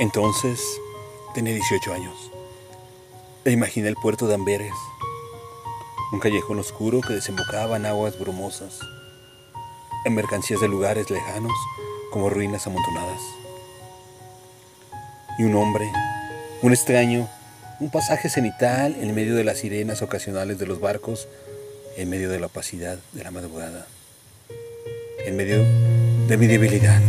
[0.00, 0.60] Entonces
[1.34, 2.14] tenía 18 años.
[3.44, 4.72] E imaginé el puerto de Amberes,
[6.12, 8.80] un callejón oscuro que desembocaba en aguas brumosas,
[10.04, 11.52] en mercancías de lugares lejanos
[12.10, 13.20] como ruinas amontonadas.
[15.38, 15.92] Y un hombre,
[16.62, 17.28] un extraño,
[17.78, 21.28] un pasaje cenital en medio de las sirenas ocasionales de los barcos,
[21.96, 23.86] en medio de la opacidad de la madrugada,
[25.24, 25.58] en medio
[26.26, 27.00] de mi debilidad.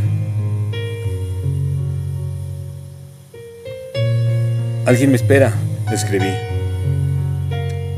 [4.85, 5.51] Alguien me espera,
[5.91, 6.31] escribí.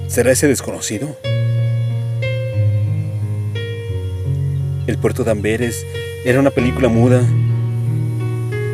[0.07, 1.17] ¿Será ese desconocido?
[4.87, 5.85] El puerto de Amberes
[6.23, 7.21] era una película muda.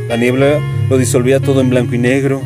[0.10, 0.60] La niebla
[0.92, 2.44] lo disolvía todo en blanco y negro.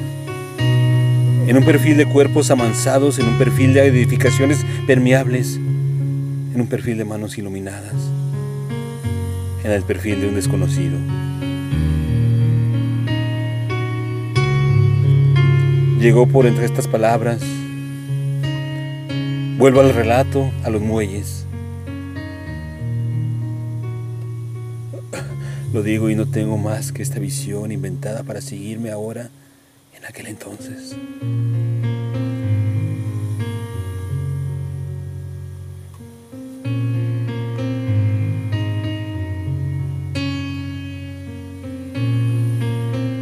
[1.47, 6.97] En un perfil de cuerpos amansados, en un perfil de edificaciones permeables, en un perfil
[6.97, 7.93] de manos iluminadas,
[9.65, 10.97] en el perfil de un desconocido.
[15.99, 17.41] Llegó por entre estas palabras.
[19.57, 21.47] Vuelvo al relato, a los muelles.
[25.73, 29.31] Lo digo y no tengo más que esta visión inventada para seguirme ahora
[29.97, 30.95] en aquel entonces.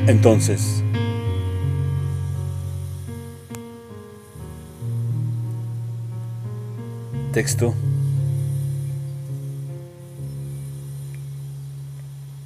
[0.08, 0.84] Entonces,
[7.36, 7.74] Texto.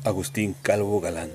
[0.04, 1.30] Agustín Calvo Galán.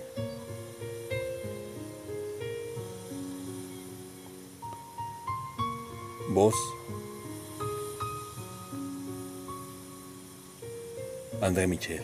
[6.31, 6.57] Voz.
[11.41, 12.03] André Michel.